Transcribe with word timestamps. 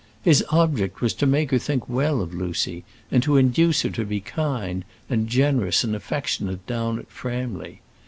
His 0.23 0.43
object 0.49 0.99
was 1.01 1.13
to 1.13 1.27
make 1.27 1.51
her 1.51 1.59
think 1.59 1.87
well 1.87 2.21
of 2.21 2.33
Lucy, 2.33 2.83
and 3.11 3.21
to 3.21 3.37
induce 3.37 3.83
her 3.83 3.91
to 3.91 4.03
be 4.03 4.19
kind, 4.19 4.83
and 5.11 5.27
generous, 5.27 5.83
and 5.83 5.95
affectionate 5.95 6.65
down 6.65 6.97
at 6.97 7.11
Framley. 7.11 7.81